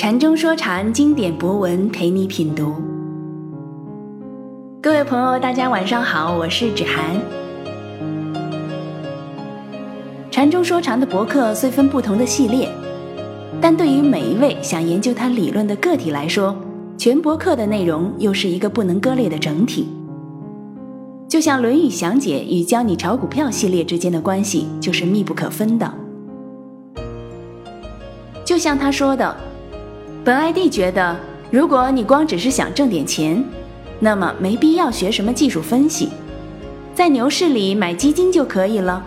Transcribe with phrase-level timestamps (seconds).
[0.00, 2.74] 禅中说禅，经典博文陪你品读。
[4.80, 7.20] 各位朋友，大家晚上好，我是芷涵。
[10.30, 12.66] 禅中说禅的博客虽分不同的系列，
[13.60, 16.56] 但对于每一位想研究它理论的个体来说，
[16.96, 19.86] 全博客的内容又是一个不能割裂的整体。
[21.28, 25.92] 就像《论语详解》与教你炒股票系列之间的关系就是密不可分的。
[28.46, 29.49] 就像他说的。
[30.22, 31.16] 本 ID 觉得，
[31.50, 33.42] 如果你光只是想挣点钱，
[33.98, 36.10] 那么没必要学什么技术分析，
[36.94, 39.02] 在牛市里买基金就可以了，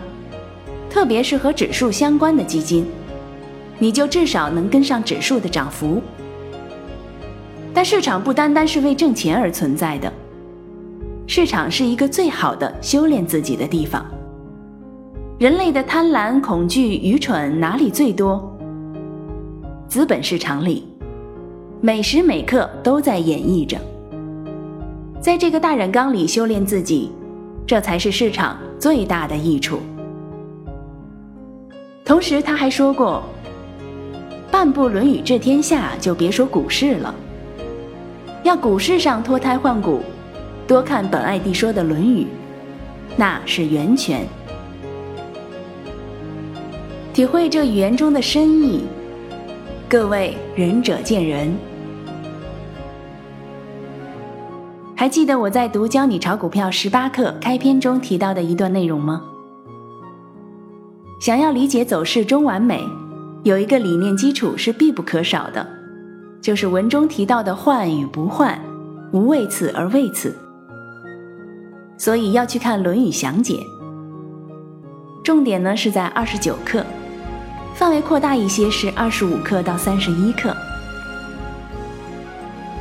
[0.90, 2.84] 特别是和指数相关的基金，
[3.78, 6.02] 你就至少能跟上指数的涨幅。
[7.72, 10.12] 但市场不单单是为挣钱而存在的，
[11.28, 14.04] 市场是一个最好的修炼自己的地方。
[15.38, 18.52] 人类的贪婪、恐惧、愚蠢哪里最多？
[19.86, 20.88] 资本市场里。
[21.86, 23.76] 每时每刻都在演绎着，
[25.20, 27.12] 在这个大染缸里修炼自己，
[27.66, 29.80] 这才是市场最大的益处。
[32.02, 33.22] 同时，他还说过
[34.50, 37.14] ：“半部《论语》治天下，就别说股市了。
[38.44, 40.00] 要股市上脱胎换骨，
[40.66, 42.22] 多看本艾蒂说的《论语》，
[43.14, 44.26] 那是源泉。
[47.12, 48.84] 体会这语言中的深意，
[49.86, 51.54] 各位仁者见仁。”
[55.04, 59.20] 还记得我在读《教你炒股票十八课》开篇中提到的一段内容吗？
[61.20, 62.82] 想要理解走势中完美，
[63.42, 65.68] 有一个理念基础是必不可少的，
[66.40, 68.58] 就是文中提到的“换与不换，
[69.12, 70.34] 无为此而为此”。
[72.00, 73.56] 所以要去看《论语详解》，
[75.22, 76.82] 重点呢是在二十九课，
[77.74, 80.56] 范围扩大一些是二十五课到三十一课。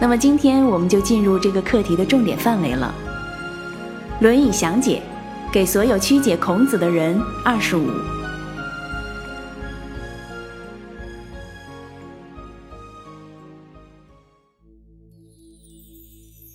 [0.03, 2.93] 那么今天我们就进入这个课题的重点范围了，
[4.21, 5.01] 《论语详解》
[5.53, 7.87] 给所有曲解孔子的人二十五。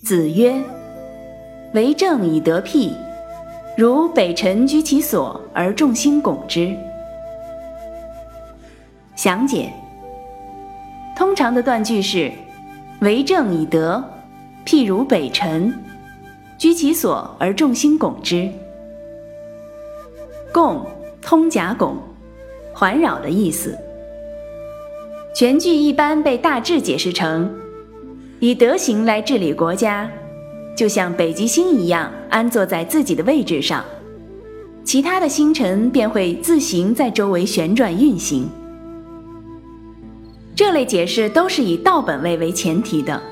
[0.03, 0.63] 子曰
[1.73, 2.93] ：“为政以得辟，
[3.75, 6.71] 如北辰居其所而众星拱之。”
[9.17, 9.73] 详解，
[11.17, 12.31] 通常的断句是。
[13.01, 14.03] 为政以德，
[14.65, 15.73] 譬如北辰，
[16.57, 18.49] 居其所而众星拱之。
[20.51, 20.85] 拱，
[21.21, 21.95] 通甲拱，
[22.73, 23.73] 环绕的意思。
[25.33, 27.49] 全句一般被大致解释成：
[28.41, 30.11] 以德行来治理国家，
[30.75, 33.85] 就像北极星一样安坐在自己的位置上，
[34.83, 38.49] 其他的星辰便会自行在周围旋转运行。
[40.59, 43.23] 这类解释都是以道本位为前提的。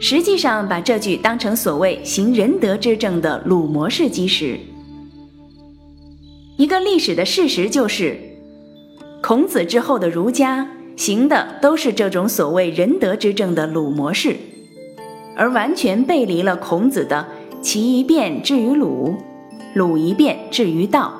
[0.00, 4.58] 实际上，把这句当成所谓行仁德之政的鲁模式基石。
[6.56, 8.18] 一个历史的事实就是，
[9.20, 14.34] 孔子之后的儒家行的都是这种所谓仁德之政的鲁模式，
[15.36, 17.28] 而完全背离了孔子的
[17.60, 19.14] “齐一变至于鲁，
[19.74, 21.17] 鲁一变至于道”。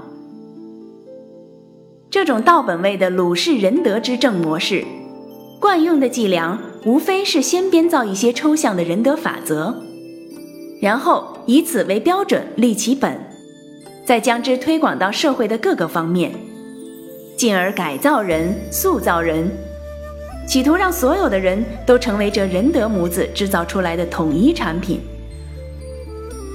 [2.18, 4.84] 这种道本位的鲁氏仁德之政模式，
[5.60, 9.72] 惯用的伎俩无非是先编造一些抽象的仁德法则，
[10.82, 13.16] 然后以此为标准立其本，
[14.04, 16.32] 再将之推广到社会的各个方面，
[17.36, 19.48] 进而改造人、塑造人，
[20.44, 25.00] 企图让所有的人都成为这仁德模子制造出来的统一产品。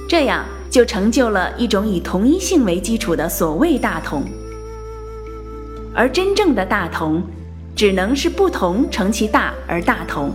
[0.06, 4.22] 这样就成就了一种以同一性为基础的所谓大同。
[5.94, 7.22] 而真正的大同，
[7.76, 10.32] 只能是不同成其大而大同。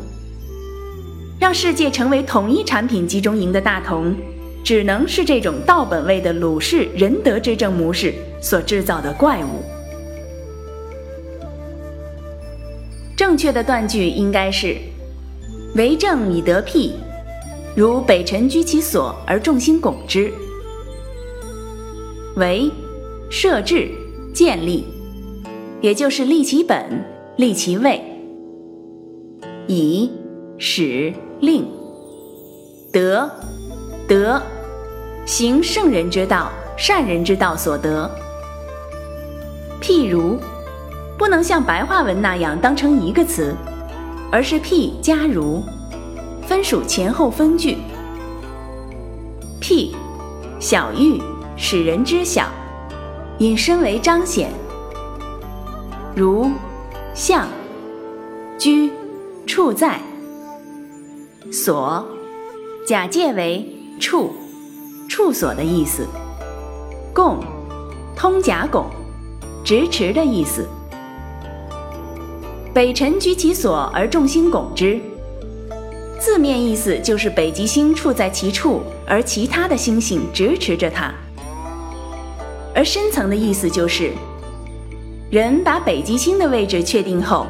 [1.40, 4.16] 让世界成为统一产品集中营的大同，
[4.64, 9.64] 只能是这种道本位的鲁氏仁德之政模式所制造的怪物。
[13.16, 14.78] 正确的断句应该是：
[15.76, 16.94] 为政以得辟，
[17.76, 20.32] 如北辰居其所而众星拱之。
[22.36, 22.72] 为
[23.30, 23.90] 设置
[24.34, 24.86] 建立。
[25.82, 27.06] 也就是立其本，
[27.38, 28.04] 立其位，
[29.68, 30.12] 以
[30.58, 31.66] 使令
[32.92, 33.30] 得
[34.08, 34.42] 得
[35.26, 38.12] 行圣人之道、善人之道所得。
[39.82, 40.38] 譬如，
[41.18, 43.56] 不能像白话文那样当成一个词，
[44.30, 45.64] 而是譬加如，
[46.42, 47.78] 分属前后分句。
[49.62, 49.92] 譬，
[50.60, 51.22] 小喻，
[51.56, 52.48] 使人知晓，
[53.38, 54.52] 引申为彰显。
[56.20, 56.52] 如，
[57.14, 57.48] 像，
[58.58, 58.92] 居，
[59.48, 60.02] 处在。
[61.50, 62.06] 所，
[62.86, 63.66] 假借为
[64.02, 64.34] 处，
[65.08, 66.06] 处所的意思。
[67.14, 67.40] 拱，
[68.18, 68.88] 通假拱，
[69.64, 70.68] 直持的意思。
[72.74, 75.00] 北辰居其所而众星拱之，
[76.20, 81.14] 字面意思就是北极星处在其处，而其他的星星直持着它。
[82.76, 84.12] 而深层的意思就是，
[85.30, 87.46] 人把北极星的位置确定后，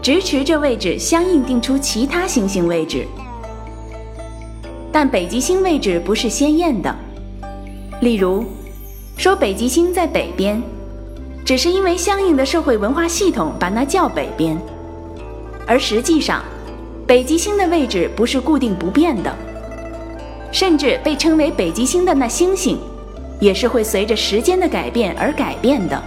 [0.00, 3.06] 直持着位置相应定出其他星星位置。
[4.90, 6.94] 但北极星位置不是鲜艳的，
[8.00, 8.42] 例如，
[9.18, 10.62] 说北极星在北边。
[11.44, 14.58] 只是因为相应的社会文化系统把那叫北边，
[15.66, 16.42] 而实际上，
[17.06, 19.30] 北极星的位置不是固定不变的，
[20.50, 22.78] 甚至被称为北极星的那星星，
[23.40, 26.02] 也是会随着时间的改变而改变的。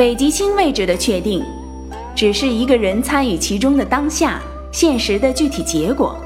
[0.00, 1.44] 北极星位置的确定，
[2.16, 4.40] 只是一个人参与其中的当下
[4.72, 6.16] 现实的具体结果，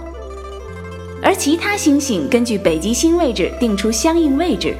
[1.21, 4.77] 而其他星星根据北极星位置定出相应位置。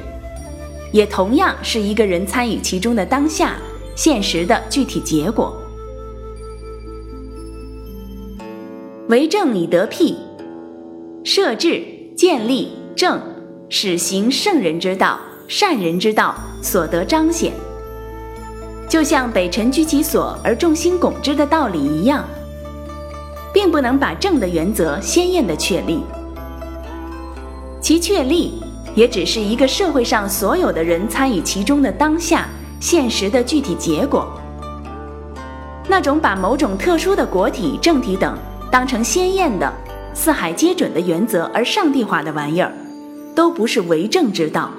[0.93, 3.57] 也同样是一个人参与其中的当下
[3.97, 5.53] 现实的具体结果。
[9.09, 10.15] 为政以得辟，
[11.25, 11.83] 设置
[12.15, 13.19] 建立政，
[13.67, 15.19] 使行圣人之道、
[15.49, 17.51] 善人之道所得彰显。
[18.87, 22.23] 就像北辰居其所而众星拱之的道理一样，
[23.53, 26.03] 并不能把正的原则鲜艳的确立，
[27.81, 28.61] 其确立。
[28.95, 32.47] 也只是一个社会上所有的人参与其中的当下
[32.79, 34.25] 现实的具体结果。
[35.85, 38.37] 那种把某种特殊的国体、政体等
[38.71, 39.69] 当成鲜艳的、
[40.13, 42.71] 四海皆准的原则而上帝化的玩意儿，
[43.35, 44.71] 都不是为政之道，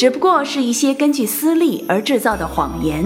[0.00, 3.04] 只不过是一些根据私利而制造的谎言。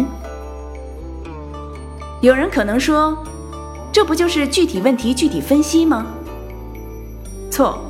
[2.21, 3.19] 有人可能说，
[3.91, 6.07] 这不就是具体问题具体分析吗？
[7.51, 7.81] 错。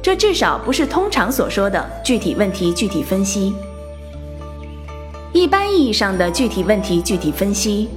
[0.00, 3.52] 这至少不是通常所说的具体问题具体分析。
[5.32, 7.88] 一般意义上的具体问题具体分析，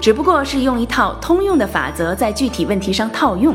[0.00, 3.52] 只不过是用一套通用的法则在具体问题上套用，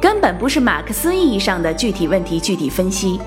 [0.00, 3.18] 根本不是马克思意义上的具体问题具体分析。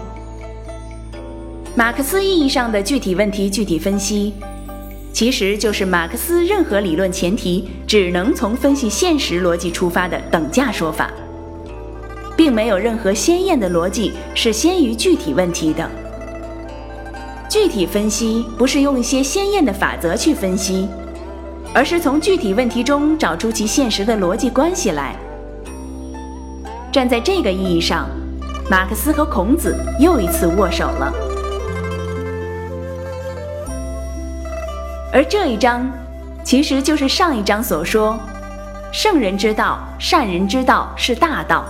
[1.78, 4.34] 马克思意义上的具体问题具体分析，
[5.12, 11.12] 其实就是马克思任何理论前提只能从分析现实逻辑出发的等价说法。
[12.38, 15.90] 并没有任何鲜艳的逻辑是先于具体问题的。
[17.50, 20.88] 具体分析不是用一些鲜艳的法则去分析，
[21.74, 25.16] 而是从具体问题中找出其现实的逻辑关系来。
[26.92, 28.10] 站在这个意义上，
[28.70, 31.14] 马克思和孔子又一次握手了。
[35.16, 35.90] 而这一章，
[36.44, 38.20] 其实就是上一章所说：
[38.92, 41.64] 圣人之道、善人之道是大道。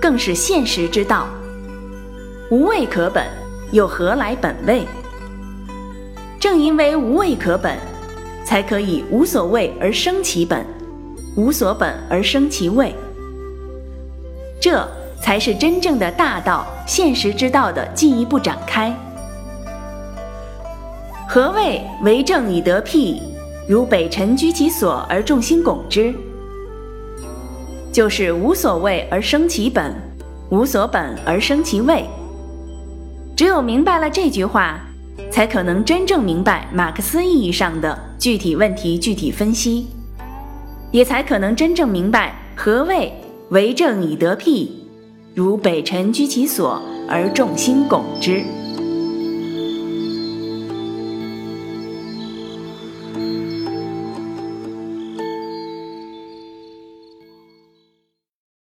[0.00, 1.28] 更是现实之道，
[2.50, 3.24] 无位可本，
[3.70, 4.84] 又何来本位？
[6.40, 7.78] 正因为无位可本，
[8.44, 10.66] 才可以无所谓而生其本，
[11.36, 12.92] 无所本而生其位。
[14.60, 14.84] 这
[15.22, 18.92] 才是真正的大道、现实之道的进一步展开。
[21.28, 23.20] 何谓为政以得辟？
[23.68, 26.14] 如北辰居其所而众星拱之。
[27.92, 29.92] 就是无所谓而生其本，
[30.50, 32.04] 无所本而生其位。
[33.34, 34.80] 只有明白了这句话，
[35.30, 39.88] 才可能真正明白马克思意义上的具体问题具体分析，
[40.92, 43.12] 也才可能真正明白何谓
[43.48, 44.70] 为政以得辟，
[45.34, 48.44] 如北辰居其所而众星拱之。